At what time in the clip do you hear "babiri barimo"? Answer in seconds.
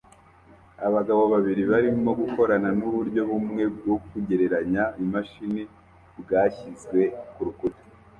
1.33-2.09